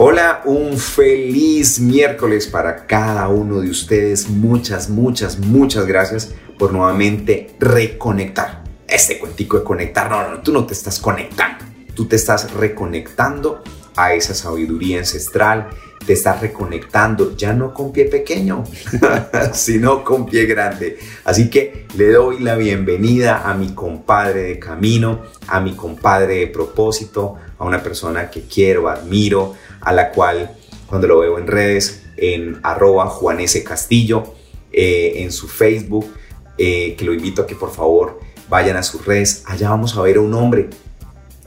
[0.00, 4.28] Hola, un feliz miércoles para cada uno de ustedes.
[4.28, 8.62] Muchas, muchas, muchas gracias por nuevamente reconectar.
[8.86, 11.64] Este cuentico de conectar, no, no, tú no te estás conectando,
[11.96, 13.64] tú te estás reconectando
[13.96, 15.68] a esa sabiduría ancestral,
[16.06, 18.62] te estás reconectando ya no con pie pequeño,
[19.52, 20.96] sino con pie grande.
[21.24, 26.46] Así que le doy la bienvenida a mi compadre de camino, a mi compadre de
[26.46, 29.56] propósito, a una persona que quiero, admiro,
[29.88, 30.54] a la cual
[30.86, 34.34] cuando lo veo en redes, en arroba Juan Castillo,
[34.70, 36.12] eh, en su Facebook,
[36.58, 39.44] eh, que lo invito a que por favor vayan a sus redes.
[39.46, 40.68] Allá vamos a ver a un hombre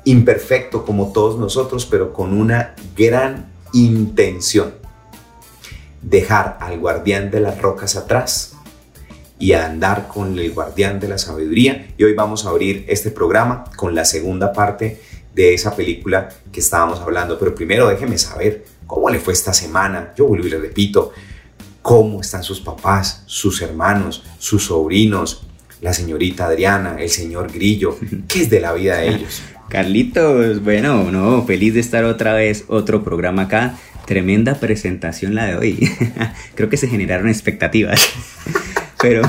[0.05, 4.73] imperfecto como todos nosotros, pero con una gran intención.
[6.01, 8.53] Dejar al guardián de las rocas atrás
[9.37, 11.93] y a andar con el guardián de la sabiduría.
[11.95, 14.99] Y hoy vamos a abrir este programa con la segunda parte
[15.33, 17.37] de esa película que estábamos hablando.
[17.39, 20.13] Pero primero déjeme saber cómo le fue esta semana.
[20.17, 21.13] Yo vuelvo y le repito,
[21.81, 25.43] cómo están sus papás, sus hermanos, sus sobrinos,
[25.81, 27.97] la señorita Adriana, el señor Grillo.
[28.27, 29.41] ¿Qué es de la vida de ellos?
[29.69, 33.77] Carlitos, bueno, no, feliz de estar otra vez, otro programa acá.
[34.05, 35.89] Tremenda presentación la de hoy.
[36.55, 38.01] Creo que se generaron expectativas.
[39.01, 39.23] Pero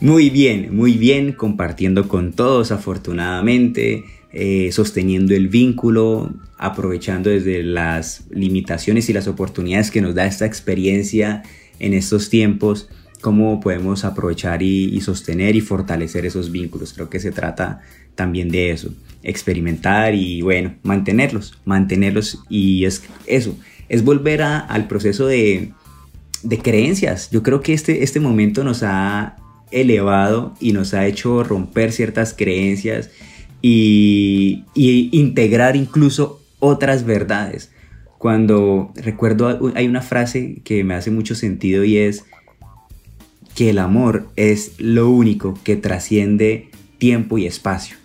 [0.00, 4.04] muy bien, muy bien, compartiendo con todos afortunadamente.
[4.38, 10.44] Eh, sosteniendo el vínculo, aprovechando desde las limitaciones y las oportunidades que nos da esta
[10.44, 11.42] experiencia
[11.78, 12.90] en estos tiempos,
[13.22, 16.92] cómo podemos aprovechar y, sostener y fortalecer esos vínculos.
[16.92, 17.80] Creo que se trata
[18.14, 18.90] también de eso,
[19.22, 23.56] experimentar y bueno, mantenerlos, mantenerlos y es eso,
[23.88, 25.72] es volver al proceso de,
[26.42, 27.30] de creencias.
[27.30, 29.38] Yo creo que este, este momento nos ha
[29.70, 33.08] elevado y nos ha hecho romper ciertas creencias
[33.68, 37.72] y, integrar incluso otras verdades.
[38.18, 42.24] Cuando recuerdo, hay una frase que me hace mucho sentido y es
[43.56, 46.68] que el amor es lo único que trasciende
[46.98, 47.96] tiempo y espacio.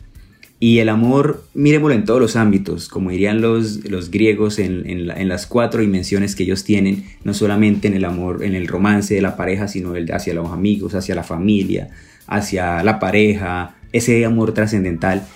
[0.60, 5.28] Y el amor, miremoslo en todos los ámbitos, como dirían los, los griegos en, en,
[5.28, 9.22] las cuatro dimensiones que ellos tienen, no solamente en el amor, en el romance de
[9.22, 11.90] la pareja, sino el, hacia los amigos, hacia la familia,
[12.28, 15.28] hacia la pareja, ese amor trascendental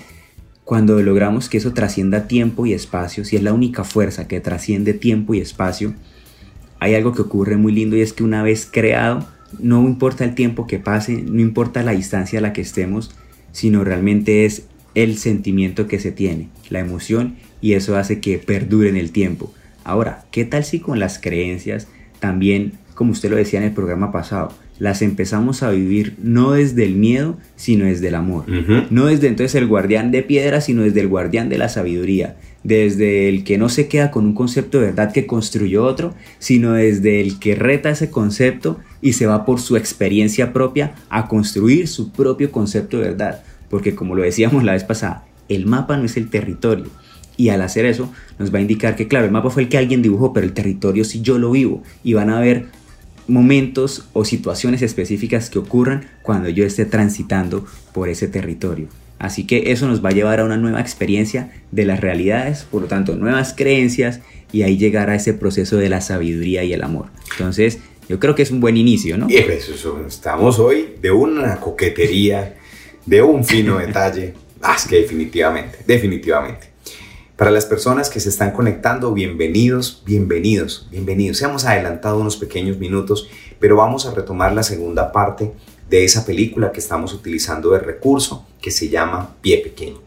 [0.66, 4.94] cuando logramos que eso trascienda tiempo y espacio, si es la única fuerza que trasciende
[4.94, 5.94] tiempo y espacio,
[6.80, 9.28] hay algo que ocurre muy lindo y es que una vez creado,
[9.60, 13.16] no importa el tiempo que pase, no importa la distancia a la que estemos,
[13.52, 14.66] sino realmente es
[14.96, 19.54] el sentimiento que se tiene, la emoción, y eso hace que perdure en el tiempo.
[19.84, 21.88] Ahora, ¿qué tal si con las creencias
[22.20, 26.84] también, como usted lo decía en el programa pasado, las empezamos a vivir no desde
[26.84, 28.46] el miedo, sino desde el amor.
[28.90, 32.36] No desde entonces el guardián de piedra, sino desde el guardián de la sabiduría.
[32.64, 36.74] Desde el que no se queda con un concepto de verdad que construyó otro, sino
[36.74, 41.88] desde el que reta ese concepto y se va por su experiencia propia a construir
[41.88, 43.44] su propio concepto de verdad.
[43.70, 46.88] Porque como lo decíamos la vez pasada, el mapa no es el territorio.
[47.38, 49.78] Y al hacer eso nos va a indicar que, claro, el mapa fue el que
[49.78, 51.84] alguien dibujó, pero el territorio sí yo lo vivo.
[52.04, 52.66] Y van a ver
[53.28, 58.88] momentos o situaciones específicas que ocurran cuando yo esté transitando por ese territorio.
[59.18, 62.82] Así que eso nos va a llevar a una nueva experiencia de las realidades, por
[62.82, 64.20] lo tanto, nuevas creencias
[64.52, 67.08] y ahí llegar a ese proceso de la sabiduría y el amor.
[67.32, 69.28] Entonces, yo creo que es un buen inicio, ¿no?
[70.08, 72.56] estamos hoy de una coquetería,
[73.06, 74.34] de un fino detalle.
[74.76, 76.75] Es que definitivamente, definitivamente.
[77.36, 81.40] Para las personas que se están conectando, bienvenidos, bienvenidos, bienvenidos.
[81.40, 83.28] Se hemos adelantado unos pequeños minutos,
[83.60, 85.52] pero vamos a retomar la segunda parte
[85.90, 90.00] de esa película que estamos utilizando de recurso, que se llama Pie Pequeño.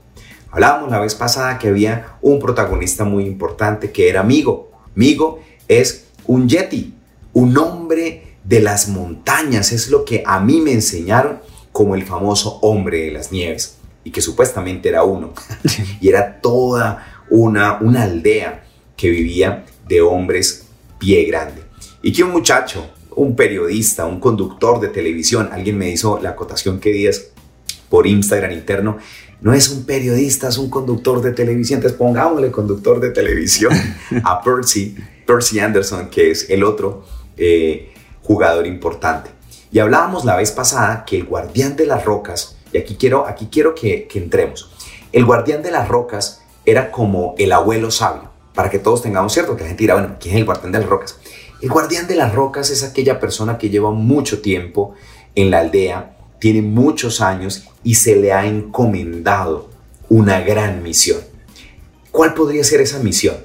[0.50, 4.70] Hablábamos la vez pasada que había un protagonista muy importante que era Migo.
[4.94, 6.94] Migo es un yeti,
[7.34, 11.40] un hombre de las montañas, es lo que a mí me enseñaron
[11.72, 15.34] como el famoso hombre de las nieves y que supuestamente era uno.
[16.00, 18.64] y era toda una, una aldea
[18.96, 20.66] que vivía de hombres
[20.98, 21.62] pie grande.
[22.02, 26.80] Y que un muchacho, un periodista, un conductor de televisión, alguien me hizo la acotación
[26.80, 27.26] que días
[27.88, 28.98] por Instagram interno,
[29.40, 31.78] no es un periodista, es un conductor de televisión.
[31.78, 33.72] Entonces pongámosle conductor de televisión
[34.24, 34.96] a Percy,
[35.26, 37.04] Percy Anderson, que es el otro
[37.36, 37.92] eh,
[38.22, 39.30] jugador importante.
[39.70, 43.48] Y hablábamos la vez pasada que el guardián de las rocas, y aquí quiero, aquí
[43.50, 44.70] quiero que, que entremos,
[45.12, 46.37] el guardián de las rocas
[46.70, 50.16] era como el abuelo sabio, para que todos tengamos cierto, que la gente dirá, bueno,
[50.20, 51.18] ¿quién es el guardián de las rocas?
[51.62, 54.94] El guardián de las rocas es aquella persona que lleva mucho tiempo
[55.34, 59.70] en la aldea, tiene muchos años y se le ha encomendado
[60.08, 61.20] una gran misión.
[62.10, 63.36] ¿Cuál podría ser esa misión?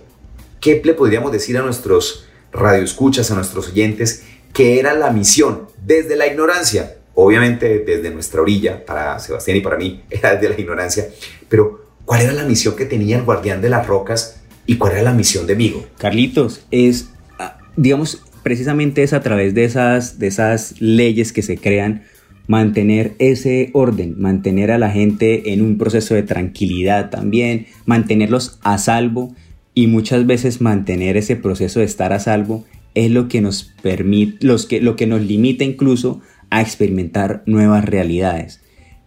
[0.60, 4.24] ¿Qué le podríamos decir a nuestros radioescuchas, a nuestros oyentes,
[4.54, 6.98] que era la misión desde la ignorancia?
[7.16, 11.08] Obviamente desde nuestra orilla, para Sebastián y para mí, era desde la ignorancia,
[11.48, 15.04] pero ¿cuál era la misión que tenía el guardián de las rocas y cuál era
[15.04, 15.86] la misión de Migo?
[15.98, 17.10] Carlitos, es,
[17.40, 22.04] ah, digamos, precisamente es a través de esas, de esas leyes que se crean
[22.48, 28.78] mantener ese orden, mantener a la gente en un proceso de tranquilidad también, mantenerlos a
[28.78, 29.34] salvo
[29.74, 32.66] y muchas veces mantener ese proceso de estar a salvo
[32.96, 37.86] es lo que nos permite, los que, lo que nos limita incluso a experimentar nuevas
[37.86, 38.62] realidades.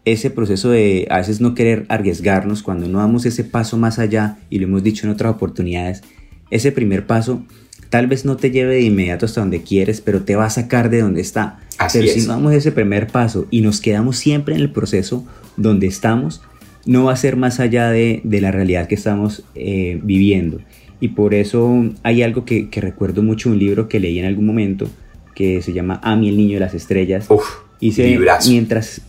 [0.07, 4.39] Ese proceso de a veces no querer arriesgarnos cuando no damos ese paso más allá,
[4.49, 6.03] y lo hemos dicho en otras oportunidades,
[6.51, 7.43] ese primer paso
[7.91, 10.91] tal vez no te lleve de inmediato hasta donde quieres, pero te va a sacar
[10.91, 11.59] de donde está.
[11.93, 15.27] pero si no damos ese primer paso y nos quedamos siempre en el proceso
[15.57, 16.43] donde estamos,
[16.85, 20.61] no va a ser más allá de, la realidad que estamos eh, viviendo.
[21.01, 24.89] Y por eso hay algo que, recuerdo mucho, un libro que leí en algún momento,
[25.35, 27.27] que se llama Ami, el niño de las estrellas.
[27.29, 27.45] Uf,
[27.81, 28.19] y se,
[28.49, 29.03] mientras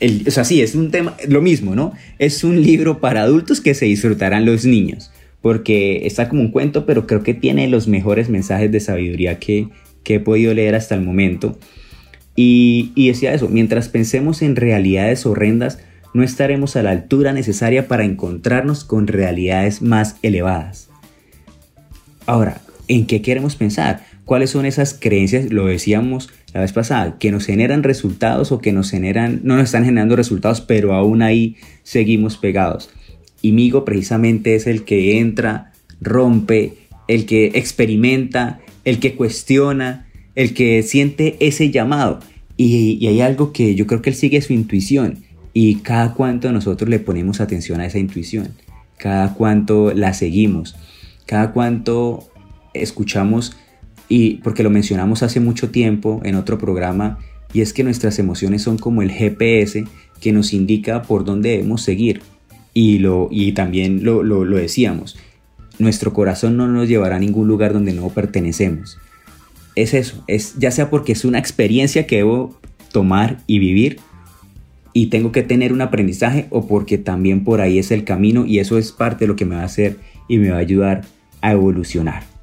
[0.00, 1.92] el, o sea, sí, es un tema, lo mismo, ¿no?
[2.18, 5.10] Es un libro para adultos que se disfrutarán los niños
[5.46, 9.68] porque está como un cuento, pero creo que tiene los mejores mensajes de sabiduría que,
[10.04, 11.56] he podido leer hasta el momento.
[12.34, 15.78] Y, y, decía eso, mientras pensemos en realidades horrendas,
[16.14, 20.90] no estaremos a la altura necesaria para encontrarnos con realidades más elevadas.
[22.26, 24.04] Ahora, ¿en qué queremos pensar?
[24.24, 28.72] ¿Cuáles son esas creencias, lo decíamos la vez pasada, que nos generan resultados o que
[28.72, 32.88] nos generan, no nos están generando resultados, pero aún ahí seguimos pegados?
[33.42, 36.72] Y Migo precisamente es el que entra, rompe,
[37.08, 42.20] el que experimenta, el que cuestiona, el que siente ese llamado.
[42.56, 45.18] Y, hay algo que yo creo que él sigue su intuición.
[45.52, 48.48] Y cada cuanto nosotros le ponemos atención a esa intuición,
[48.96, 50.74] cada cuanto la seguimos,
[51.26, 52.30] cada cuanto
[52.72, 53.54] escuchamos,
[54.08, 57.18] y porque lo mencionamos hace mucho tiempo en otro programa,
[57.52, 59.84] y es que nuestras emociones son como el GPS
[60.20, 62.20] que nos indica por dónde debemos seguir
[62.74, 65.16] y, lo, y también lo, lo, decíamos,
[65.78, 68.98] nuestro corazón no nos llevará a ningún lugar donde no pertenecemos.
[69.74, 72.58] Es eso, es ya sea porque es una experiencia que debo
[72.92, 73.98] tomar y vivir
[74.92, 78.58] y tengo que tener un aprendizaje o porque también por ahí es el camino y
[78.58, 79.96] eso es parte de lo que me va a hacer
[80.28, 81.02] y me va a ayudar
[81.40, 82.35] a evolucionar.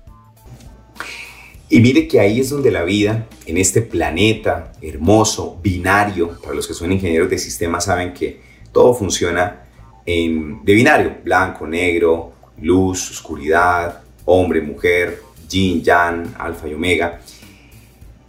[1.74, 6.68] Y mire que ahí es donde la vida, en este planeta hermoso, binario, para los
[6.68, 8.40] que son ingenieros de sistemas saben que
[8.72, 9.66] todo funciona
[10.06, 17.22] de binario, blanco, negro, luz, oscuridad, hombre, mujer, yin, yang, alfa y omega.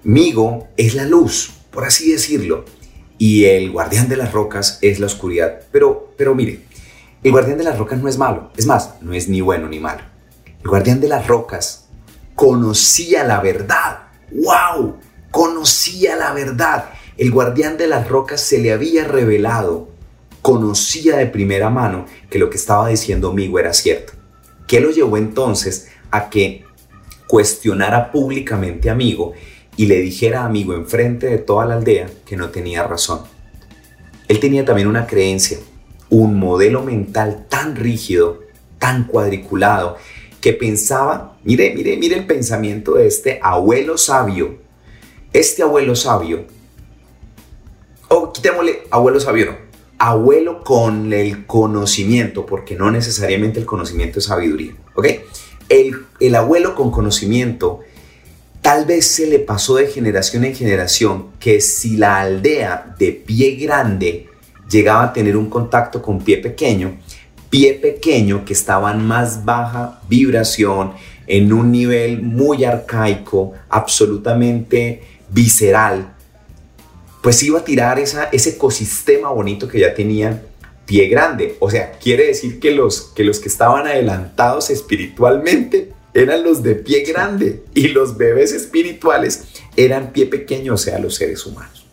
[0.04, 2.64] Migo es la luz, por así decirlo,
[3.18, 5.60] y el guardián de las rocas es la oscuridad.
[5.70, 6.60] Pero, pero mire,
[7.22, 9.80] el guardián de las rocas no es malo, es más, no es ni bueno ni
[9.80, 10.00] malo.
[10.62, 11.83] El guardián de las rocas
[12.34, 14.08] conocía la verdad.
[14.30, 14.96] ¡Wow!
[15.30, 16.90] Conocía la verdad.
[17.16, 19.94] El guardián de las rocas se le había revelado
[20.44, 24.12] conocía de primera mano que lo que estaba diciendo Migo era cierto.
[24.66, 26.66] ¿Qué lo llevó entonces a que
[27.26, 29.32] cuestionara públicamente a Amigo
[29.78, 33.22] y le dijera a Amigo enfrente de toda la aldea que no tenía razón?
[34.28, 35.56] Él tenía también una creencia,
[36.10, 38.42] un modelo mental tan rígido,
[38.78, 39.96] tan cuadriculado,
[40.44, 44.58] que pensaba, mire, mire, mire el pensamiento de este abuelo sabio.
[45.32, 46.44] Este abuelo sabio,
[48.08, 49.56] o oh, quitémosle abuelo sabio, no,
[49.96, 55.06] abuelo con el conocimiento, porque no necesariamente el conocimiento es sabiduría, ¿ok?
[55.70, 57.80] El, el abuelo con conocimiento
[58.60, 63.52] tal vez se le pasó de generación en generación que si la aldea de pie
[63.52, 64.28] grande
[64.68, 66.98] llegaba a tener un contacto con pie pequeño,
[67.54, 70.94] pie pequeño que estaba en más baja vibración,
[71.28, 76.16] en un nivel muy arcaico, absolutamente visceral,
[77.22, 80.42] pues iba a tirar esa, ese ecosistema bonito que ya tenía
[80.84, 81.54] pie grande.
[81.60, 86.74] O sea, quiere decir que los, que los que estaban adelantados espiritualmente eran los de
[86.74, 89.44] pie grande y los bebés espirituales
[89.76, 91.86] eran pie pequeño, o sea, los seres humanos.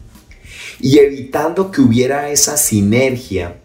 [0.80, 3.61] Y evitando que hubiera esa sinergia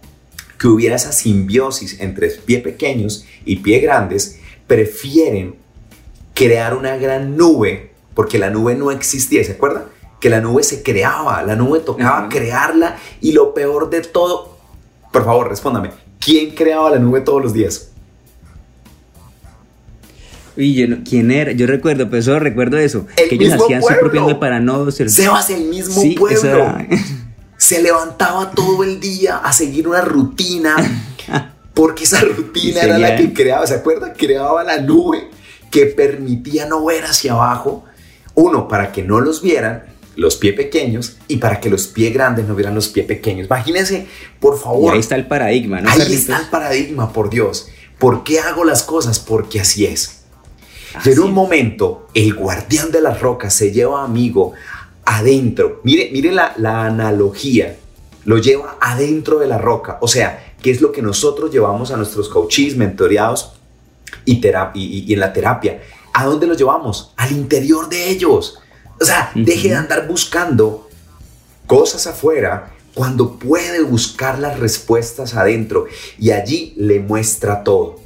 [0.58, 5.56] que hubiera esa simbiosis entre pie pequeños y pie grandes, prefieren
[6.34, 9.84] crear una gran nube, porque la nube no existía, ¿se acuerdan?
[10.20, 14.56] Que la nube se creaba, la nube tocaba crearla y lo peor de todo,
[15.12, 17.90] por favor, respóndame, ¿quién creaba la nube todos los días?
[20.56, 21.52] Uy, ¿quién era?
[21.52, 23.06] Yo recuerdo, pues solo recuerdo eso.
[23.14, 25.10] que ellos hacían su propia nube para no ser.
[25.10, 26.78] Sebas, el mismo pueblo.
[27.56, 30.76] Se levantaba todo el día a seguir una rutina.
[31.75, 34.12] Porque esa rutina era la que creaba, ¿se acuerda?
[34.12, 35.30] Creaba la nube
[35.70, 37.84] que permitía no ver hacia abajo.
[38.34, 39.84] Uno, para que no los vieran
[40.16, 43.46] los pies pequeños y para que los pies grandes no vieran los pies pequeños.
[43.46, 44.06] Imagínense,
[44.40, 44.94] por favor.
[44.94, 45.90] ahí está el paradigma, ¿no?
[45.90, 47.68] Ahí está el paradigma, por Dios.
[47.98, 49.18] ¿Por qué hago las cosas?
[49.18, 50.25] Porque así es.
[51.04, 54.54] En un momento, el guardián de las rocas se lleva amigo
[55.16, 55.80] adentro.
[55.85, 56.54] Mire, mire la,
[56.85, 57.76] analogía.
[58.25, 59.99] Lo lleva adentro de la roca.
[60.00, 63.52] O sea, ¿qué es lo que nosotros llevamos a nuestros coaches, mentoreados
[64.25, 64.40] y,
[64.75, 65.82] y, en la terapia?
[66.12, 67.12] ¿A dónde los llevamos?
[67.16, 68.58] Al interior de ellos.
[69.00, 70.88] O sea, deje de andar buscando
[71.66, 75.87] cosas afuera cuando puede buscar las respuestas adentro
[76.18, 78.00] y allí le muestra todo.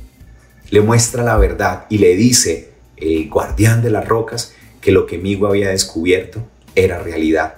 [0.70, 5.18] Le muestra la verdad y le dice, el guardián de las rocas, que lo que
[5.18, 7.56] Migo había descubierto era realidad,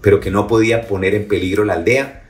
[0.00, 2.24] pero que no podía poner en peligro la aldea.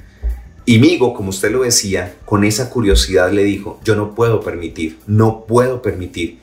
[0.64, 4.98] Y Migo, como usted lo decía, con esa curiosidad le dijo, yo no puedo permitir,
[5.06, 6.38] no puedo permitir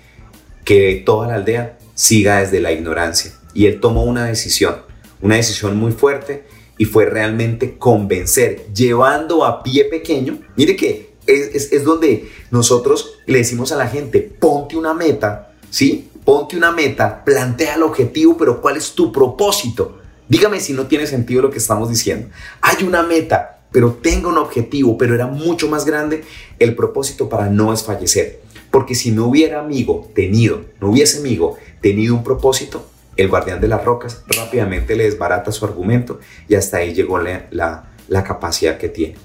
[0.66, 3.32] que toda la aldea siga desde la ignorancia.
[3.54, 4.76] Y él tomó una decisión,
[5.22, 6.44] una decisión muy fuerte
[6.78, 13.40] y fue realmente convencer, llevando a pie pequeño, mire que es, es donde nosotros le
[13.40, 16.10] decimos a la gente, ponte una meta ¿sí?
[16.28, 20.00] Ponte una meta, plantea el objetivo, pero ¿cuál es tu propósito?
[20.28, 22.28] Dígame si no tiene sentido lo que estamos diciendo.
[22.60, 26.26] Hay una meta, pero tenga un objetivo, pero era mucho más grande
[26.60, 28.42] el propósito para no desfallecer.
[28.72, 33.70] Porque si no hubiera amigo tenido, no hubiese amigo tenido un propósito, el guardián de
[33.70, 36.20] las rocas rápidamente le desbarata su argumento
[36.50, 39.16] y hasta ahí llegó la, la, capacidad que tiene.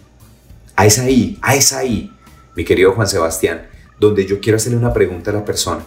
[0.77, 2.13] A esa ahí, a esa ahí,
[2.55, 3.67] mi querido Juan Sebastián,
[3.99, 5.85] donde yo quiero hacerle una pregunta a la persona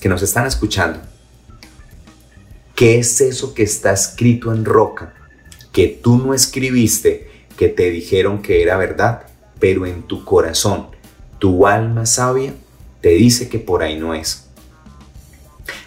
[0.00, 0.98] que nos están escuchando,
[2.74, 5.14] ¿qué es eso que está escrito en roca
[5.72, 9.26] que tú no escribiste, que te dijeron que era verdad,
[9.58, 10.88] pero en tu corazón,
[11.38, 12.54] tu alma sabia,
[13.00, 14.46] te dice que por ahí no es?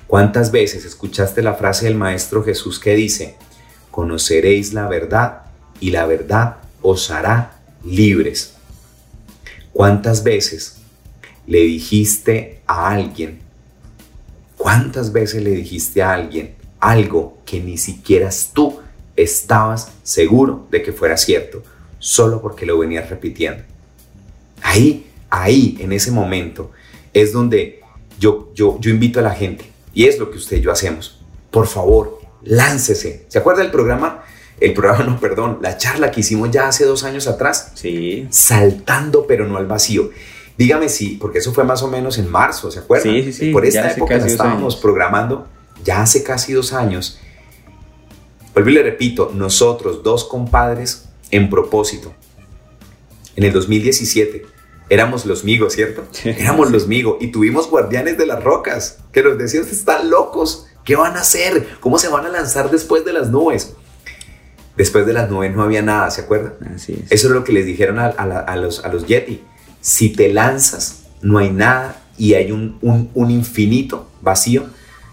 [0.08, 3.36] ¿Cuántas veces escuchaste la frase del Maestro Jesús que dice,
[3.89, 5.41] conoceréis la verdad
[5.79, 8.53] y la verdad os hará libres?
[9.72, 10.77] ¿Cuántas veces
[11.48, 13.42] le dijiste a alguien,
[14.63, 18.79] ¿Cuántas veces le dijiste a alguien algo que ni siquiera tú
[19.17, 21.62] estabas seguro de que fuera cierto,
[22.00, 23.62] solo porque lo venías repitiendo?
[24.62, 26.72] Ahí, ahí, en ese momento,
[27.13, 27.82] es donde
[28.17, 31.22] yo, yo, yo invito a la gente, y es lo que usted y yo hacemos.
[31.51, 33.25] Por favor, láncese.
[33.27, 34.24] ¿Se acuerda del programa?
[34.62, 37.74] El programa, no, perdón, la charla que hicimos ya hace dos años atrás.
[37.74, 38.29] Sí.
[38.29, 40.12] Saltando, pero no al vacío.
[40.57, 43.13] Dígame si, porque eso fue más o menos en marzo, ¿se acuerdan?
[43.13, 43.51] Sí, sí, sí.
[43.51, 45.48] Por esta época estábamos programando,
[45.83, 47.19] ya hace casi dos años.
[48.53, 52.13] Vuelvo y le repito, nosotros, dos compadres, en propósito,
[53.36, 54.45] en el 2017,
[54.89, 56.03] éramos los migos, ¿cierto?
[56.24, 60.95] Éramos los migos y tuvimos guardianes de las rocas que nos decían, están locos, ¿qué
[60.95, 61.67] van a hacer?
[61.79, 63.74] ¿Cómo se van a lanzar después de las nubes?
[64.77, 66.53] Después de las nubes no había nada, ¿se acuerdan?
[66.75, 67.12] Así es.
[67.12, 69.41] Eso es lo que les dijeron a, a, los, a los Yeti
[69.84, 72.80] si te lanzas, no hay nada y hay un,
[73.30, 74.66] infinito vacío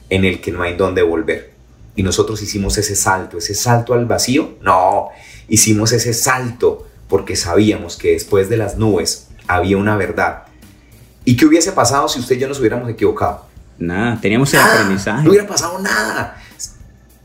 [0.09, 1.53] en el que no hay dónde volver.
[1.97, 4.59] Y nosotros hicimos ese salto, ese salto al vacío.
[4.62, 5.09] No,
[5.49, 10.45] hicimos ese salto porque sabíamos que después de las nubes había una verdad.
[11.25, 13.47] ¿Y qué hubiese pasado si usted y yo nos hubiéramos equivocado?
[13.77, 15.25] Nada, teníamos el aprendizaje.
[15.25, 16.41] No hubiera pasado nada.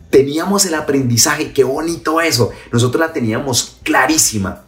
[0.10, 2.50] Teníamos el aprendizaje, qué bonito eso.
[2.72, 4.64] Nosotros la teníamos clarísima,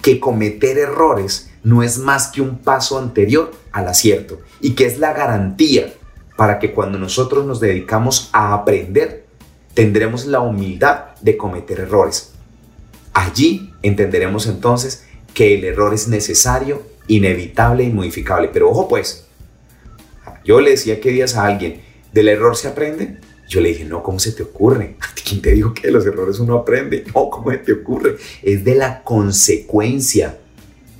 [0.00, 4.98] que cometer errores no es más que un paso anterior al acierto y que es
[4.98, 5.92] la garantía
[6.36, 9.26] para que cuando nosotros nos dedicamos a aprender,
[9.74, 12.32] tendremos la humildad de cometer errores.
[13.12, 18.48] Allí entenderemos entonces que el error es necesario, inevitable y modificable.
[18.52, 19.26] Pero ojo pues,
[20.44, 23.18] yo le decía que días a alguien, ¿del error se aprende?
[23.48, 24.96] Yo le dije, no, ¿cómo se te ocurre?
[25.28, 27.04] ¿Quién te dijo que de los errores uno aprende?
[27.14, 28.16] No, ¿cómo se te ocurre?
[28.42, 30.38] Es de la consecuencia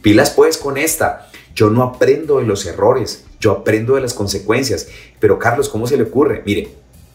[0.03, 1.31] Pilas pues con esta.
[1.55, 4.89] Yo no aprendo de los errores, yo aprendo de las consecuencias.
[5.19, 6.43] Pero Carlos, ¿cómo se le ocurre?
[6.47, 6.69] Mire,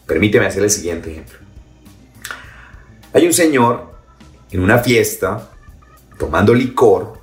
[0.06, 1.38] permíteme hacer el siguiente ejemplo.
[3.12, 3.94] Hay un señor
[4.50, 5.50] en una fiesta
[6.18, 7.20] tomando licor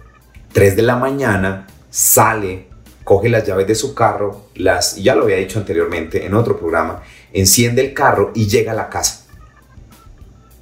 [0.52, 2.68] 3 de la mañana, sale,
[3.04, 7.02] coge las llaves de su carro, las, ya lo había dicho anteriormente en otro programa,
[7.32, 9.26] enciende el carro y llega a la casa.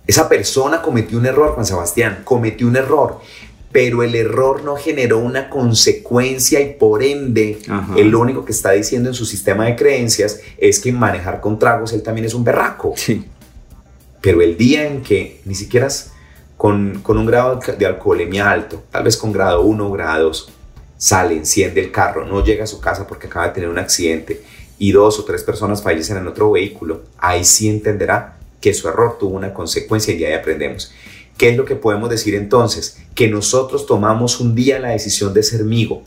[0.08, 3.20] Esa persona cometió un error, Juan Sebastián, cometió un error,
[3.72, 7.60] pero el error no generó una consecuencia y por ende,
[7.96, 11.94] lo único que está diciendo en su sistema de creencias es que manejar con tragos
[11.94, 12.94] él también es un berraco.
[12.96, 13.26] Sí.
[14.20, 15.88] Pero el día en que ni siquiera
[16.58, 20.54] con, con un grado de alcoholemia alto, tal vez con grado 1 o grado 2,
[20.98, 24.44] sale, enciende el carro, no llega a su casa porque acaba de tener un accidente
[24.78, 29.18] y dos o tres personas fallecen en otro vehículo, ahí sí entenderá que su error
[29.20, 30.94] tuvo una consecuencia y ahí aprendemos.
[31.42, 33.00] ¿Qué es lo que podemos decir entonces?
[33.16, 36.04] Que nosotros tomamos un día la decisión de ser migo,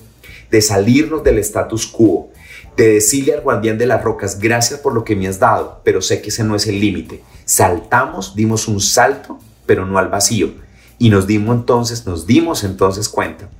[0.48, 2.30] de salirnos del status quo,
[2.76, 6.00] de decirle al guardián de las rocas, gracias por lo que me has dado, pero
[6.02, 7.20] sé que ese no es el límite.
[7.46, 10.52] Saltamos, dimos un salto, pero no al vacío.
[11.00, 13.50] Y nos dimos entonces, nos dimos entonces cuenta,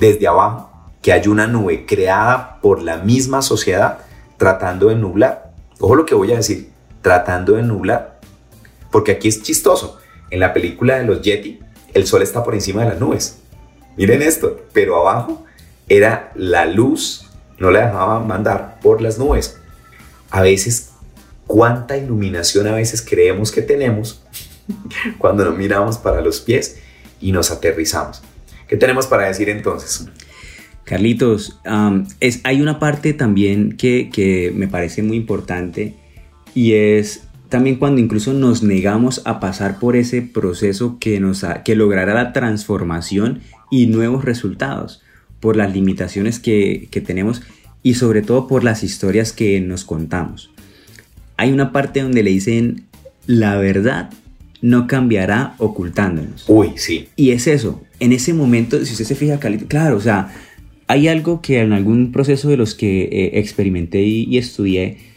[0.00, 0.68] desde abajo,
[1.00, 3.98] que hay una nube creada por la misma sociedad
[4.36, 5.52] tratando de nublar.
[5.78, 6.72] Ojo lo que voy a decir,
[7.02, 8.18] tratando de nublar.
[8.90, 10.00] Porque aquí es chistoso.
[10.34, 11.60] En la película de los Yeti,
[11.92, 13.38] el sol está por encima de las nubes.
[13.96, 15.46] Miren esto, pero abajo
[15.88, 19.60] era la luz, no la dejaban mandar por las nubes.
[20.30, 20.90] A veces,
[21.46, 24.24] cuánta iluminación a veces creemos que tenemos
[25.18, 26.78] cuando nos miramos para los pies
[27.20, 28.20] y nos aterrizamos.
[28.66, 30.08] ¿Qué tenemos para decir entonces?
[30.82, 31.60] Carlitos,
[32.18, 35.94] es, hay una parte también que, que me parece muy importante
[36.56, 37.23] y es
[37.54, 42.32] también cuando incluso nos negamos a pasar por ese proceso que, nos que logrará la
[42.32, 45.02] transformación y nuevos resultados,
[45.38, 47.42] por las limitaciones que, que tenemos
[47.80, 50.50] y sobre todo por las historias que nos contamos.
[51.36, 52.86] Hay una parte donde le dicen,
[53.28, 54.10] la verdad
[54.60, 56.46] no cambiará ocultándonos.
[56.48, 57.06] Uy, sí.
[57.14, 60.34] Y es eso, en ese momento, si usted se fija, claro, o sea,
[60.88, 65.13] hay algo que en algún proceso de los que eh, experimenté y estudié,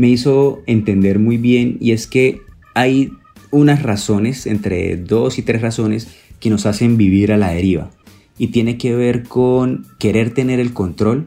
[0.00, 2.40] me hizo entender muy bien y es que
[2.74, 3.12] hay
[3.50, 6.08] unas razones, entre dos y tres razones,
[6.40, 7.90] que nos hacen vivir a la deriva.
[8.38, 11.26] Y tiene que ver con querer tener el control,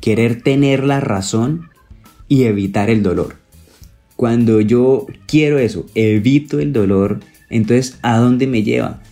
[0.00, 1.68] querer tener la razón
[2.26, 3.36] y evitar el dolor.
[4.16, 9.04] Cuando yo quiero eso, evito el dolor, entonces ¿a dónde me lleva?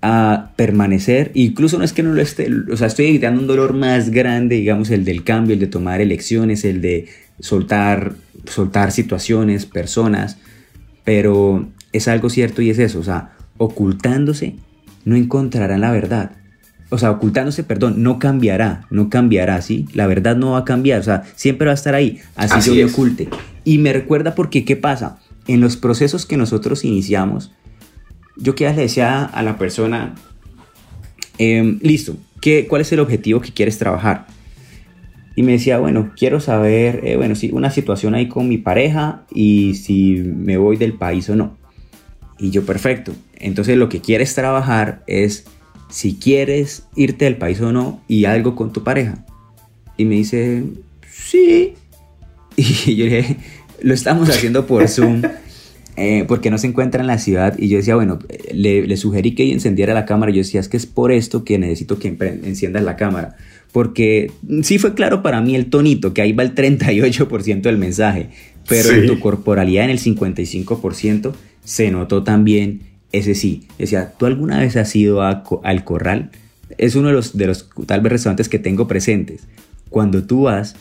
[0.00, 3.74] A permanecer, incluso no es que no lo esté, o sea, estoy evitando un dolor
[3.74, 7.06] más grande, digamos, el del cambio, el de tomar elecciones, el de
[7.38, 8.14] soltar
[8.48, 10.38] soltar situaciones, personas,
[11.04, 14.56] pero es algo cierto y es eso, o sea, ocultándose
[15.06, 16.32] no encontrarán la verdad.
[16.90, 19.86] O sea, ocultándose, perdón, no cambiará, no cambiará, ¿sí?
[19.92, 22.74] La verdad no va a cambiar, o sea, siempre va a estar ahí, así, yo
[22.74, 23.28] me oculte.
[23.64, 25.18] Y me recuerda porque, ¿qué pasa?
[25.48, 27.52] En los procesos que nosotros iniciamos,
[28.36, 30.14] yo que le decía a la persona,
[31.38, 34.26] em, listo, ¿qué, ¿cuál es el objetivo que quieres trabajar?
[35.36, 39.26] Y me decía, bueno, quiero saber, eh, bueno, si una situación ahí con mi pareja
[39.30, 41.58] y si me voy del país o no.
[42.38, 43.12] Y yo, perfecto.
[43.38, 45.44] Entonces lo que quieres trabajar es
[45.90, 49.26] si quieres irte del país o no y algo con tu pareja.
[49.98, 50.64] Y me dice,
[51.08, 51.74] sí.
[52.56, 53.36] Y yo dije,
[53.82, 55.22] lo estamos haciendo por Zoom.
[55.98, 58.18] Eh, porque no se encuentra en la ciudad y yo decía, bueno,
[58.52, 61.58] le, le, sugerí que encendiera la cámara, yo decía, es que es por esto que
[61.58, 62.08] necesito que
[62.44, 63.36] enciendas la cámara,
[63.72, 64.30] porque
[64.62, 68.28] sí fue claro para mí el tonito, que ahí va el 38% del mensaje,
[68.68, 71.32] pero en tu corporalidad, en el 55%,
[71.64, 72.80] se notó también
[73.12, 73.66] ese sí.
[73.78, 76.30] Decía, ¿tú alguna vez has ido al corral?
[76.78, 79.42] Es uno de los, de los tal vez restaurantes que tengo presentes.
[79.88, 80.76] Cuando tú vas,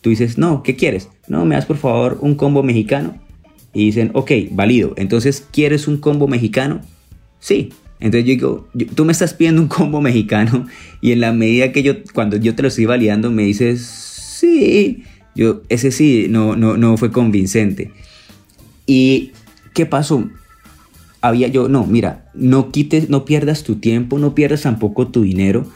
[0.00, 1.08] tú dices, no, ¿qué quieres?
[1.26, 3.16] No, me das por favor un combo mexicano.
[3.72, 4.94] Y dicen, ok, válido.
[4.96, 6.80] Entonces, ¿quieres un combo mexicano?
[7.40, 7.70] Sí.
[8.00, 10.66] Entonces yo digo, tú me estás pidiendo un combo mexicano
[11.00, 15.04] y en la medida que yo, cuando yo te lo estoy validando, me dices, sí,
[15.34, 17.92] yo, ese sí, no, no, no fue convincente.
[18.86, 19.32] ¿Y
[19.74, 20.28] qué pasó?
[21.20, 25.66] Había yo, no, mira, no quites, no pierdas tu tiempo, no pierdas tampoco tu dinero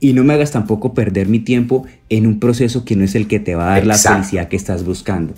[0.00, 3.28] y no me hagas tampoco perder mi tiempo en un proceso que no es el
[3.28, 5.34] que te va a dar la felicidad que estás buscando.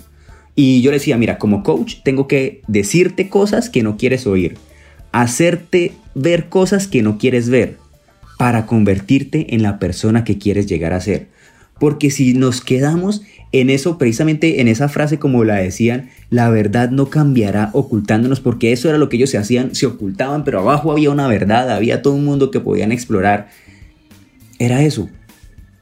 [0.55, 4.57] Y yo le decía, mira, como coach tengo que decirte cosas que no quieres oír
[5.15, 7.77] hacerte ver cosas que no quieres ver
[8.37, 11.27] para convertirte en la persona que quieres llegar a ser.
[11.79, 13.21] Porque si nos quedamos
[13.53, 18.73] en eso, precisamente en esa frase como la decían, la verdad no cambiará ocultándonos, porque
[18.73, 22.01] eso era lo que ellos se hacían, se ocultaban, pero abajo había una verdad, había
[22.01, 23.47] todo un mundo que podían explorar.
[24.59, 25.09] Era eso,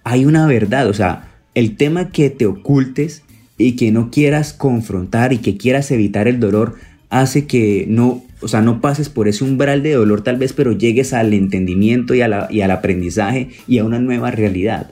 [0.04, 3.24] hay una verdad, o sea, el tema que te ocultes
[3.64, 6.76] y que no quieras confrontar y que quieras evitar el dolor
[7.10, 10.74] hace que no o sea, no pases por ese umbral de dolor tal vez, pero
[10.74, 14.92] llegues al entendimiento y, y al aprendizaje y a una nueva realidad.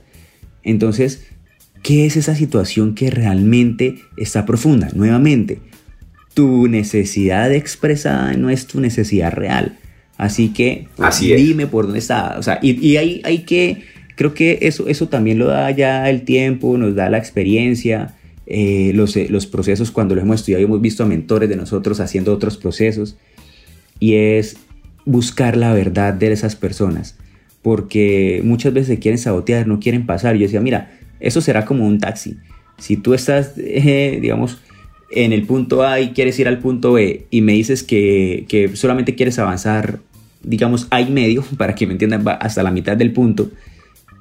[0.63, 1.27] Entonces,
[1.84, 4.89] ¿qué es esa situación que realmente está profunda?
[4.93, 5.60] Nuevamente,
[6.34, 9.77] tu necesidad expresada no es tu necesidad real.
[10.17, 10.88] Así que
[11.19, 12.38] dime por dónde está.
[12.38, 13.84] O sea, y, hay, hay, que,
[14.15, 18.91] creo que eso, eso también lo da ya el tiempo, nos da la experiencia, eh,
[18.93, 22.34] los, eh, los procesos cuando lo hemos estudiado, hemos visto a mentores de nosotros haciendo
[22.34, 23.17] otros procesos.
[23.99, 24.58] Y es
[25.06, 27.17] buscar la verdad de esas personas.
[27.62, 30.36] Porque muchas veces quieren sabotear, no quieren pasar.
[30.36, 32.38] Yo decía, mira, eso será como un taxi.
[32.77, 34.60] Si tú estás, eh, digamos,
[35.12, 38.75] en el punto A y quieres ir al punto B y me dices que, que
[38.75, 39.99] solamente quieres avanzar
[40.43, 43.51] digamos, hay medio, para que me entiendan, hasta la mitad del punto,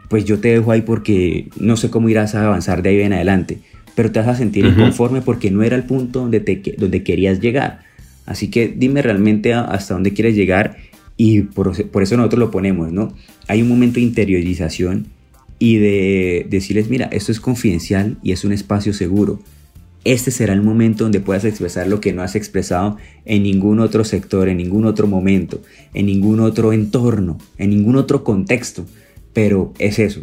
[0.08, 3.12] pues yo te dejo ahí porque no sé cómo irás a avanzar de ahí en
[3.12, 3.60] adelante,
[3.94, 7.40] pero te vas a sentir inconforme porque no era el punto donde, te, donde querías
[7.40, 7.80] llegar.
[8.26, 10.76] Así que dime realmente hasta dónde quieres llegar
[11.16, 13.14] y por, por eso nosotros lo ponemos, ¿no?
[13.48, 15.06] Hay un momento de interiorización
[15.58, 19.40] y de decirles, mira, esto es confidencial y es un espacio seguro
[20.04, 24.04] este será el momento donde puedas expresar lo que no has expresado en ningún otro
[24.04, 25.60] sector, en ningún otro momento,
[25.92, 28.86] en ningún otro entorno, en ningún otro contexto.
[29.34, 30.22] Pero es eso.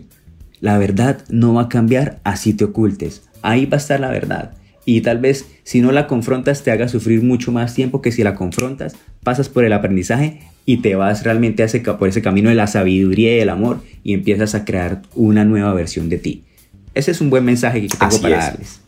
[0.59, 3.26] La verdad no va a cambiar así te ocultes.
[3.41, 4.53] Ahí va a estar la verdad.
[4.85, 8.23] Y tal vez si no la confrontas te haga sufrir mucho más tiempo que si
[8.23, 12.55] la confrontas, pasas por el aprendizaje y te vas realmente a por ese camino de
[12.55, 16.45] la sabiduría y el amor y empiezas a crear una nueva versión de ti.
[16.93, 18.79] Ese es un buen mensaje que tengo para darles.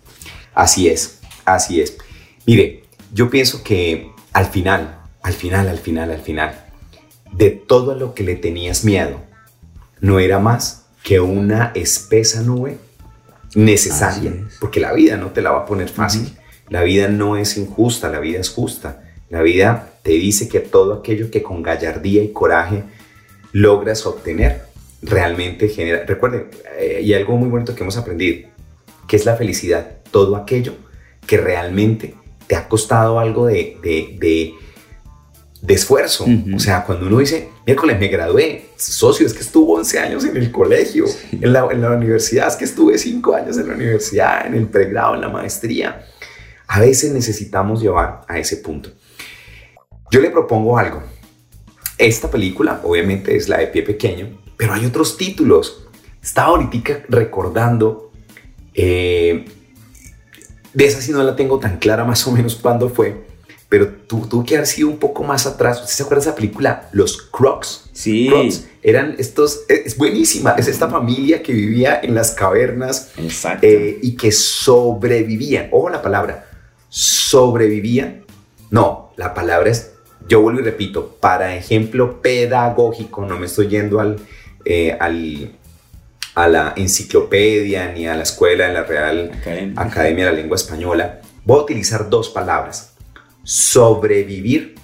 [0.53, 1.97] Así es, así es.
[2.45, 2.83] Mire,
[3.13, 6.65] yo pienso que al final, al final, al final, al final,
[7.33, 9.21] de todo lo que le tenías miedo,
[9.99, 12.77] no era más que una espesa nube
[13.55, 16.33] necesaria, porque la vida no te la va a poner fácil.
[16.69, 19.03] La vida no es injusta, la vida es justa.
[19.29, 22.83] La vida te dice que todo aquello que con gallardía y coraje
[23.51, 24.63] logras obtener
[25.01, 26.05] realmente genera.
[26.05, 26.47] Recuerden,
[26.79, 28.49] eh, hay algo muy bonito que hemos aprendido,
[29.07, 30.73] que es la felicidad todo aquello
[31.25, 32.15] que realmente
[32.47, 34.55] te ha costado algo de, de,
[35.61, 36.25] de, esfuerzo.
[36.55, 40.35] O sea, cuando uno dice, miércoles me gradué, socio, es que estuvo 11 años en
[40.35, 44.47] el colegio, en la, en la universidad, es que estuve 5 años en la universidad,
[44.47, 46.03] en el pregrado, en la maestría.
[46.67, 48.89] A veces necesitamos llevar a ese punto.
[50.09, 51.03] Yo le propongo algo.
[51.99, 55.87] Esta película, obviamente, es la de pie pequeño, pero hay otros títulos.
[56.23, 58.11] Estaba ahorita recordando
[58.73, 59.45] eh,
[60.73, 63.27] de esa sí no la tengo tan clara más o menos cuándo fue,
[63.69, 65.79] pero tú, tuvo que haber sido un poco más atrás.
[65.81, 66.89] ¿Usted se acuerda de esa película?
[66.91, 67.89] Los Crocs.
[67.93, 68.29] Sí.
[68.81, 73.11] eran estos, e, es buenísima, es esta familia que vivía en las cavernas
[73.61, 75.69] eh, y que sobrevivían.
[75.71, 76.49] Ojo la palabra,
[76.89, 78.25] sobrevivían.
[78.71, 79.91] No, la palabra es,
[80.27, 84.17] yo vuelvo y repito, para ejemplo pedagógico, no me estoy yendo al,
[84.65, 85.51] eh, al
[86.35, 89.31] a la enciclopedia ni a la escuela de la Real
[89.75, 92.88] Academia, de la Lengua Española, voy a utilizar dos palabras,
[93.49, 94.75] sobrevivir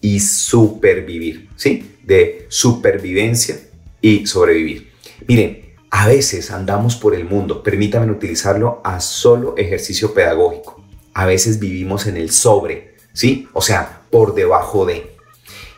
[0.00, 1.98] y supervivir, ¿sí?
[2.02, 3.60] De supervivencia
[4.00, 4.90] y sobrevivir.
[5.28, 10.82] Miren, a veces andamos por el mundo, permítanme utilizarlo a solo ejercicio pedagógico.
[11.14, 13.48] A veces vivimos en el sobre, ¿sí?
[13.52, 15.14] O sea, por debajo de.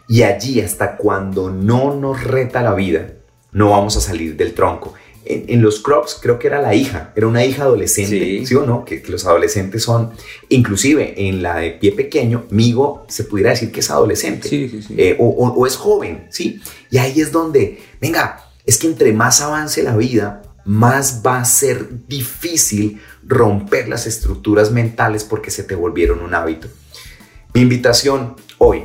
[0.09, 3.13] Y allí hasta cuando no nos reta la vida,
[3.53, 4.95] no vamos a salir del tronco
[5.25, 8.85] en, los Crocs creo que era la hija, era una hija adolescente, ¿sí, o no?
[8.85, 10.13] Que, los adolescentes son,
[10.49, 14.49] inclusive en la de pie pequeño, Migo se pudiera decir que es adolescente
[14.97, 16.61] eh, o, es joven, ¿sí?
[16.91, 21.45] Y ahí es donde, venga, es que entre más avance la vida, más va a
[21.45, 26.69] ser difícil romper las estructuras mentales porque se te volvieron un hábito.
[27.55, 28.85] Mi invitación hoy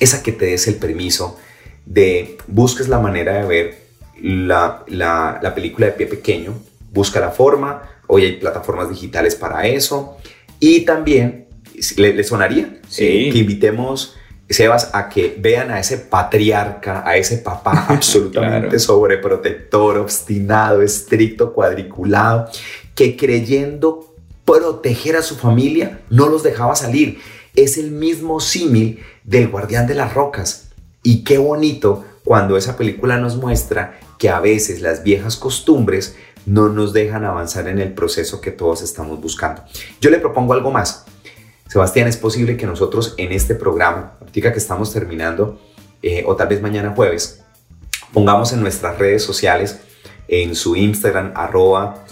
[0.00, 1.38] es a que te des el permiso
[1.86, 3.83] de busques la manera de ver
[4.22, 6.54] la, la, película de pie pequeño,
[6.92, 10.16] busca la forma, hoy hay plataformas digitales para eso,
[10.60, 11.46] y también,
[11.96, 12.80] ¿le, sonaría?
[12.88, 13.28] Sí.
[13.28, 14.16] Eh, que invitemos,
[14.48, 22.50] Sebas, a que vean a ese patriarca, a ese papá absolutamente sobreprotector, obstinado, estricto, cuadriculado,
[22.94, 27.18] que creyendo proteger a su familia no los dejaba salir.
[27.56, 30.70] Es el mismo símil del guardián de las rocas.
[31.02, 36.68] Y qué bonito cuando esa película nos muestra que a veces las viejas costumbres no
[36.68, 39.62] nos dejan avanzar en el proceso que todos estamos buscando.
[40.00, 41.06] Yo le propongo algo más.
[41.68, 45.60] Sebastián, es posible que nosotros en este programa, ahorita que estamos terminando,
[46.02, 47.42] eh, o tal vez mañana jueves,
[48.12, 49.80] pongamos en nuestras redes sociales,
[50.28, 52.04] en su Instagram, arroba.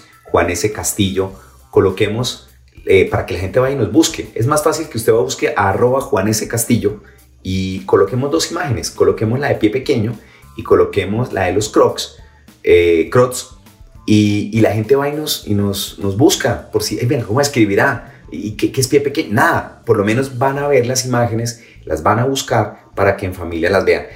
[0.74, 1.32] Castillo,
[1.70, 2.48] coloquemos
[2.86, 4.30] eh, para que la gente vaya y nos busque.
[4.34, 6.08] Es más fácil que usted busque a arroba.
[6.48, 7.02] Castillo
[7.42, 10.18] y coloquemos dos imágenes, coloquemos la de pie pequeño
[10.56, 12.16] y coloquemos la de los crocs,
[12.62, 13.56] eh, crocs,
[14.04, 18.20] y, la gente va y nos, y nos, nos busca por si, hey, ¿cómo escribirá?
[18.30, 19.32] ¿Y qué, qué, es pie pequeño?
[19.32, 23.26] Nada, por lo menos van a ver las imágenes, las van a buscar para que
[23.26, 24.06] en familia las vean.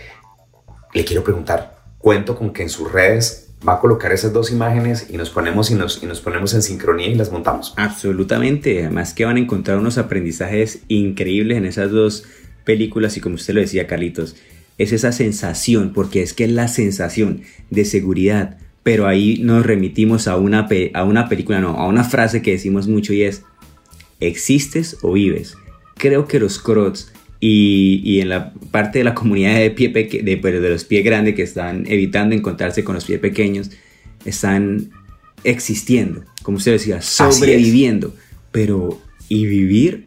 [0.92, 5.08] Le quiero preguntar, cuento con que en sus redes va a colocar esas dos imágenes
[5.10, 7.74] y nos ponemos y nos, y nos ponemos en sincronía y las montamos.
[7.76, 12.24] Absolutamente, además que van a encontrar unos aprendizajes increíbles en esas dos
[12.64, 14.36] películas y como usted lo decía Carlitos,
[14.78, 20.28] es esa sensación, porque es que es la sensación de seguridad, pero ahí nos remitimos
[20.28, 23.42] a una, a una película, no, a una frase que decimos mucho y es,
[24.20, 25.56] ¿existes o vives?
[25.96, 30.70] Creo que los Crocs y, en la parte de la comunidad de, pie de, de
[30.70, 33.70] los pies grandes que están evitando encontrarse con los pies pequeños,
[34.24, 34.90] están
[35.44, 38.14] existiendo, como usted decía, sobreviviendo.
[38.52, 40.06] Pero, ¿y vivir?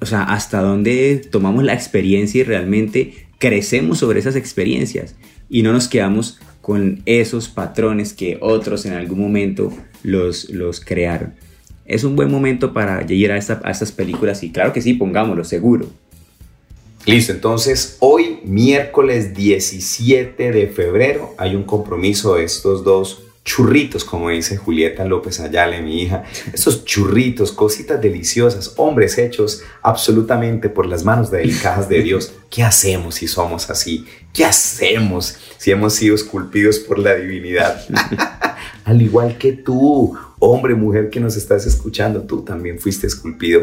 [0.00, 5.16] O sea, ¿hasta dónde tomamos la experiencia y realmente crecemos sobre esas experiencias?
[5.50, 9.72] Y no nos quedamos con esos patrones que otros en algún momento
[10.04, 11.34] los, los crearon.
[11.84, 13.38] Es un buen momento para ir a, a
[13.70, 15.88] estas películas y claro que sí, pongámoslo, seguro
[17.04, 24.28] Listo, entonces hoy, miércoles 17 de febrero, hay un compromiso de estos dos churritos, como
[24.28, 26.24] dice Julieta López Ayale, mi hija.
[26.52, 32.32] Estos churritos, cositas deliciosas, hombres hechos absolutamente por las manos delicadas de Dios.
[32.50, 34.06] ¿Qué hacemos si somos así?
[34.32, 37.84] ¿Qué hacemos si hemos sido esculpidos por la divinidad?
[38.84, 43.62] Al igual que tú, hombre, mujer que nos estás escuchando, tú también fuiste esculpido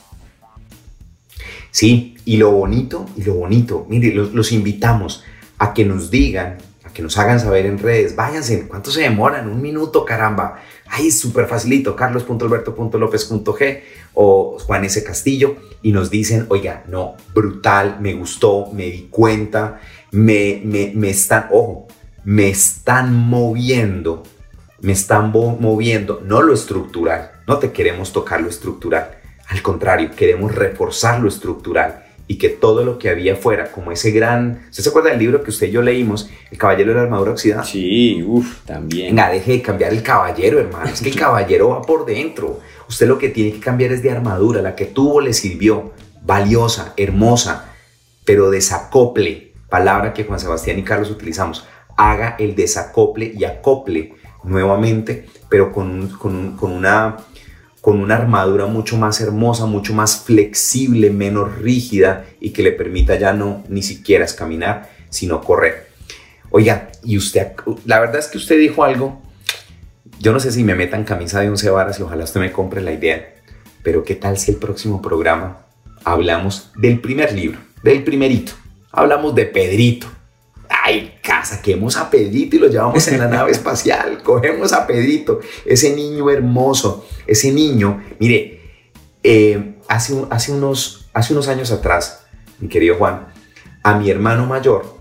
[1.71, 5.23] Sí, y lo bonito, y lo bonito, mire, los, invitamos
[5.59, 9.49] a que nos digan, a que nos hagan saber en redes, váyanse, ¿cuánto se demoran?
[9.49, 10.61] Un minuto, caramba.
[10.89, 13.83] Ahí súper facilito, carlos.alberto.lopez.g
[14.15, 15.05] o Juan S.
[15.05, 21.11] Castillo, y nos dicen, oiga, no, brutal, me gustó, me di cuenta, me, me, me
[21.11, 21.87] están, ojo,
[22.25, 24.25] me están moviendo,
[24.81, 29.13] me están moviendo, no lo estructural, no te queremos tocar lo estructural,
[29.47, 34.11] al contrario, queremos reforzar lo estructural y que todo lo que había fuera, como ese
[34.11, 34.67] gran...
[34.71, 37.33] ¿Usted se acuerda del libro que usted y yo leímos, El Caballero de la Armadura
[37.33, 37.65] Oxidada?
[37.65, 39.15] Sí, uff, también.
[39.15, 40.91] Venga, deje de cambiar el caballero, hermano.
[40.91, 42.61] Es que el caballero va por dentro.
[42.89, 44.61] Usted lo que tiene que cambiar es de armadura.
[44.61, 45.93] La que tuvo le sirvió.
[46.23, 47.73] Valiosa, hermosa,
[48.25, 49.53] pero desacople.
[49.69, 56.09] Palabra que Juan Sebastián y Carlos utilizamos haga el desacople y acople nuevamente, pero con,
[56.09, 57.17] con, una,
[57.87, 63.15] con una armadura mucho más hermosa, mucho más flexible, menos rígida y que le permita
[63.15, 65.87] ya no ni siquiera caminar, sino correr.
[66.51, 67.53] Oiga, y usted,
[67.85, 69.23] la verdad es que usted dijo algo,
[70.19, 72.81] yo no sé si me metan camisa de once varas y ojalá usted me compre
[72.81, 73.37] la idea,
[73.85, 75.59] pero ¿qué tal si el próximo programa
[76.03, 78.51] hablamos del primer libro, del primerito?
[78.91, 80.09] Hablamos de Pedrito,
[80.87, 85.95] ay, saquemos a Pedrito y lo llevamos en la nave espacial, cogemos a Pedrito, ese
[85.95, 88.61] niño hermoso, ese niño, mire,
[89.25, 91.09] eh, hace, hace, unos,
[91.49, 92.25] años atrás,
[92.61, 93.27] mi querido Juan,
[93.83, 94.97] a mi hermano mayor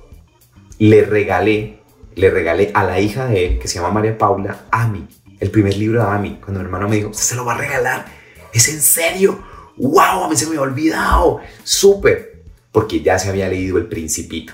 [0.80, 1.80] le regalé,
[2.16, 5.08] le regalé a la hija de él, que se llama María Paula, Ami,
[5.40, 8.06] el primer libro de Ami, cuando mi hermano me dijo, se lo va a regalar,
[8.52, 9.40] ¿es en serio?
[9.78, 10.24] ¡Wow!
[10.24, 14.54] A mí se me había olvidado, súper, porque ya se había leído El Principito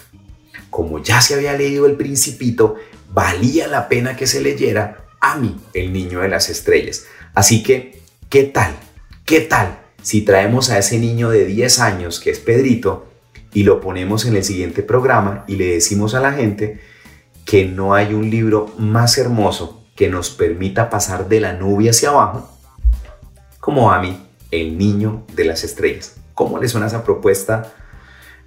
[0.71, 2.75] como ya se había leído El Principito,
[3.13, 7.05] valía la pena que se leyera a mí, el niño de las estrellas.
[7.35, 8.75] Así que, ¿qué tal?
[9.25, 13.05] ¿Qué tal si traemos a ese niño de 10 años, que es Pedrito,
[13.53, 16.79] y lo ponemos en el siguiente programa y le decimos a la gente
[17.45, 22.09] que no hay un libro más hermoso que nos permita pasar de la nube hacia
[22.09, 22.49] abajo,
[23.59, 26.15] como a mí, el niño de las estrellas.
[26.33, 27.73] ¿Cómo le suena esa propuesta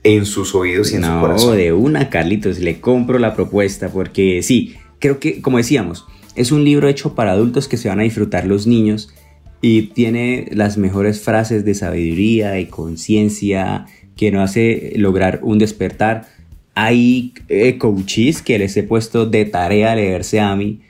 [0.05, 1.51] en sus oídos y en su corazón.
[1.51, 6.53] No, de una, Carlitos, le compro la propuesta porque sí, creo que, como decíamos, es
[6.53, 9.13] un libro hecho para adultos que se van a disfrutar los niños
[9.61, 16.29] y tiene las mejores frases de sabiduría y conciencia que nos hace lograr un despertar.
[16.75, 20.81] Hay eh, coaches que les he puesto de tarea a leerse a mí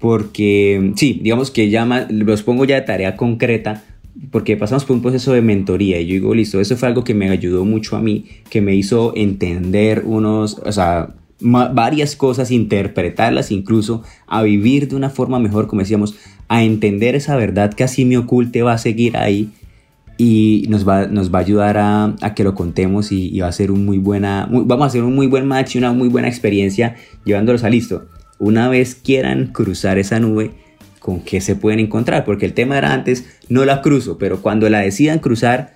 [0.00, 3.84] porque, sí, digamos que ya los pongo ya de tarea concreta
[4.30, 7.14] porque pasamos por un proceso de mentoría y yo digo, listo, eso fue algo que
[7.14, 13.50] me ayudó mucho a mí, que me hizo entender unos, o sea, varias cosas, interpretarlas
[13.50, 16.16] incluso, a vivir de una forma mejor, como decíamos,
[16.48, 19.50] a entender esa verdad que así me oculte va a seguir ahí
[20.16, 23.52] y nos va, nos va a ayudar a, a que lo contemos y, va a
[23.52, 26.28] ser un muy buena, vamos a hacer un muy buen match y una muy buena
[26.28, 28.06] experiencia llevándolos a listo.
[28.38, 30.52] Una vez quieran cruzar esa nube,
[31.04, 32.24] ¿con qué se pueden encontrar?
[32.24, 35.74] Porque el tema era antes, no la cruzo, pero cuando la decidan cruzar,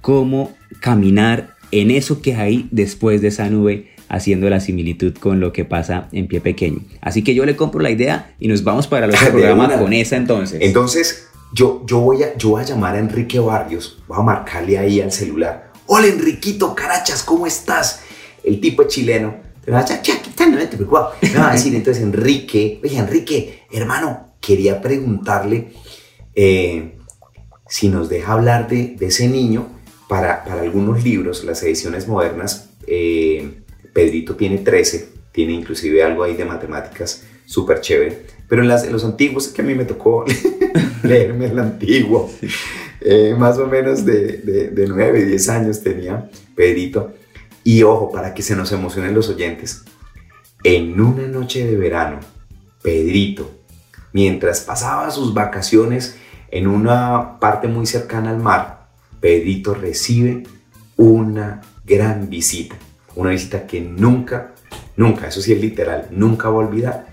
[0.00, 3.90] ¿cómo caminar en eso que hay después de esa nube?
[4.08, 6.80] haciendo la similitud con lo que pasa en pie pequeño.
[7.00, 9.92] Así que yo le compro la idea y nos vamos para el otro programa con
[9.92, 10.58] esa entonces.
[10.60, 14.78] Entonces, yo, yo, voy a, yo voy a llamar a Enrique Barrios, voy a marcarle
[14.78, 15.70] ahí al celular.
[15.86, 18.00] Hola Enriquito, carachas, ¿cómo estás?
[18.42, 19.36] El tipo es chileno.
[19.64, 25.72] Me va a decir entonces Enrique, oye Enrique, hermano, quería preguntarle
[26.34, 26.96] eh,
[27.68, 29.68] si nos deja hablar de, ese niño
[30.08, 32.70] para, para, algunos libros, las ediciones modernas.
[32.86, 38.22] Eh, Pedrito tiene 13, tiene inclusive algo ahí de matemáticas súper chévere.
[38.48, 40.24] Pero en, las, en los antiguos, que a mí me tocó
[41.02, 42.30] leerme el antiguo,
[43.00, 47.14] eh, más o menos de, de, de 9, 10 años tenía Pedrito.
[47.62, 49.84] Y ojo, para que se nos emocionen los oyentes,
[50.64, 52.20] en una noche de verano,
[52.82, 53.59] Pedrito,
[54.12, 56.16] mientras pasaba sus vacaciones
[56.50, 58.88] en una parte muy cercana al mar,
[59.20, 60.44] Pedrito recibe
[60.96, 62.76] una gran visita,
[63.16, 64.52] una visita que nunca,
[64.96, 67.06] nunca, eso sí es literal, nunca va a olvidar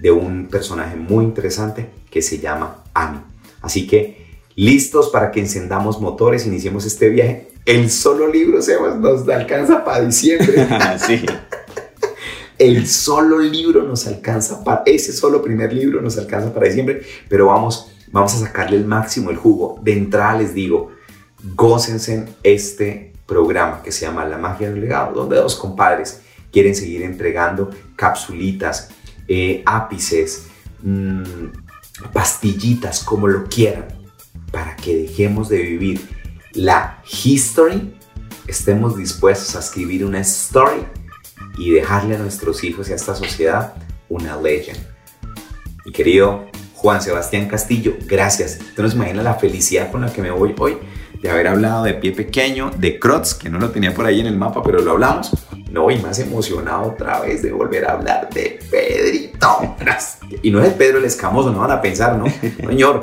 [0.00, 3.20] de un personaje muy interesante que se llama Annie.
[3.60, 7.48] Así que listos para que encendamos motores, iniciemos este viaje.
[7.66, 8.58] El solo libro,
[8.98, 10.66] nos alcanza para diciembre.
[11.06, 11.24] sí.
[12.60, 17.46] El solo libro nos alcanza para, ese solo primer libro nos alcanza para diciembre, pero
[17.46, 19.80] vamos, vamos a sacarle el máximo el jugo.
[19.82, 20.90] De entrada les digo,
[21.56, 26.20] gócense este programa que se llama La magia del legado, donde dos compadres
[26.52, 28.90] quieren seguir entregando capsulitas,
[29.26, 30.48] eh, ápices,
[30.82, 31.22] mm,
[32.12, 33.86] pastillitas, como lo quieran,
[34.52, 36.06] para que dejemos de vivir
[36.52, 37.94] la history,
[38.46, 40.84] estemos dispuestos a escribir una story
[41.60, 43.74] y dejarle a nuestros hijos y a esta sociedad
[44.08, 44.78] una legend.
[45.84, 48.58] Mi querido Juan Sebastián Castillo, gracias.
[48.74, 50.78] Tú nos imaginas la felicidad con la que me voy hoy
[51.20, 54.26] de haber hablado de pie pequeño, de Crotz, que no lo tenía por ahí en
[54.26, 55.32] el mapa, pero lo hablamos.
[55.70, 59.76] No, y más emocionado otra vez de volver a hablar de Pedrito.
[60.42, 62.24] Y no es Pedro el Escamoso, no van a pensar, ¿no?
[62.66, 63.00] Señor.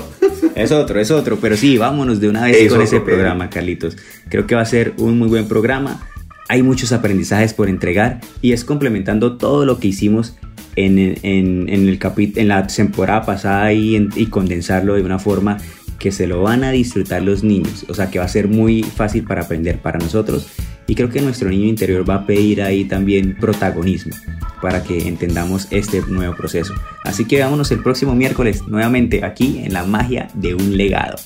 [0.55, 3.95] Es otro, es otro, pero sí, vámonos de una vez con ese programa, Carlitos.
[4.29, 6.01] Creo que va a ser un muy buen programa.
[6.49, 10.36] Hay muchos aprendizajes por entregar y es complementando todo lo que hicimos
[10.75, 11.99] en, en, el
[12.36, 15.57] en la temporada pasada y, condensarlo de una forma
[15.99, 17.86] que se lo van a disfrutar los niños.
[17.89, 20.47] O sea que va a ser muy fácil para aprender para nosotros
[20.86, 24.15] y creo que nuestro niño interior va a pedir ahí también protagonismo
[24.62, 26.73] para que entendamos este nuevo proceso.
[27.03, 31.17] Así que veámonos el próximo miércoles nuevamente aquí en La magia de un legado.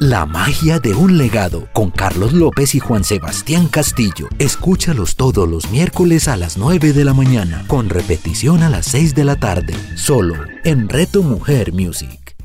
[0.00, 4.28] La magia de un legado con Carlos López y Juan Sebastián Castillo.
[4.38, 9.16] Escúchalos todos los miércoles a las 9 de la mañana, con repetición a las 6
[9.16, 12.36] de la tarde, solo en Reto Mujer Music.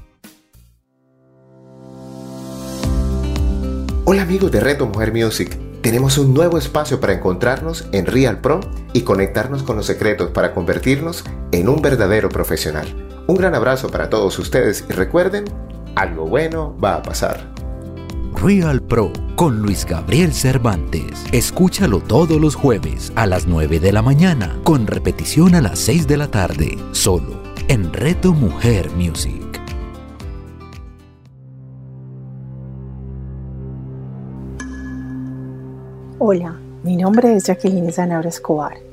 [4.05, 5.55] Hola amigos de Reto Mujer Music.
[5.83, 8.61] Tenemos un nuevo espacio para encontrarnos en Real Pro
[8.93, 12.87] y conectarnos con los secretos para convertirnos en un verdadero profesional.
[13.27, 15.45] Un gran abrazo para todos ustedes y recuerden,
[15.95, 17.53] algo bueno va a pasar.
[18.35, 21.25] Real Pro con Luis Gabriel Cervantes.
[21.31, 26.07] Escúchalo todos los jueves a las 9 de la mañana, con repetición a las 6
[26.07, 29.41] de la tarde, solo en Reto Mujer Music.
[36.19, 38.92] Hola, mi nombre es Jacqueline Zanabra Escobar.